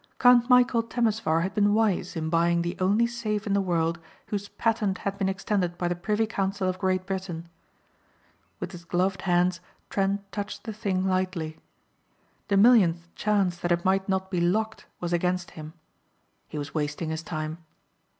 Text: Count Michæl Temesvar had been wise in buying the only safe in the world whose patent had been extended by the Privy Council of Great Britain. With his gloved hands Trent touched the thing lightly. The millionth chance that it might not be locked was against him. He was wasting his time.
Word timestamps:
Count 0.17 0.49
Michæl 0.49 0.89
Temesvar 0.89 1.43
had 1.43 1.53
been 1.53 1.75
wise 1.75 2.15
in 2.15 2.27
buying 2.31 2.63
the 2.63 2.75
only 2.79 3.05
safe 3.05 3.45
in 3.45 3.53
the 3.53 3.61
world 3.61 3.99
whose 4.29 4.47
patent 4.49 4.97
had 4.97 5.15
been 5.19 5.29
extended 5.29 5.77
by 5.77 5.87
the 5.87 5.95
Privy 5.95 6.25
Council 6.25 6.67
of 6.67 6.79
Great 6.79 7.05
Britain. 7.05 7.47
With 8.59 8.71
his 8.71 8.83
gloved 8.83 9.21
hands 9.21 9.59
Trent 9.91 10.31
touched 10.31 10.63
the 10.63 10.73
thing 10.73 11.05
lightly. 11.07 11.59
The 12.47 12.57
millionth 12.57 13.13
chance 13.13 13.57
that 13.57 13.71
it 13.71 13.85
might 13.85 14.09
not 14.09 14.31
be 14.31 14.41
locked 14.41 14.87
was 14.99 15.13
against 15.13 15.51
him. 15.51 15.73
He 16.47 16.57
was 16.57 16.73
wasting 16.73 17.11
his 17.11 17.21
time. 17.21 17.59